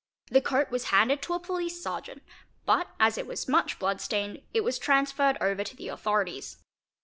[0.31, 2.23] The coat was handed to a police sergeant,
[2.65, 6.57] but as it was much blood stained it was transferred over to the authorities.